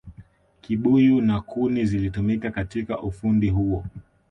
[0.61, 3.85] kibuyu na kuni zilitumika katika ufundi huo